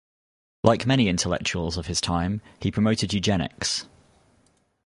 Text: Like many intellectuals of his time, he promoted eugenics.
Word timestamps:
Like 0.63 0.87
many 0.87 1.07
intellectuals 1.07 1.77
of 1.77 1.85
his 1.85 2.01
time, 2.01 2.41
he 2.59 2.71
promoted 2.71 3.13
eugenics. 3.13 3.85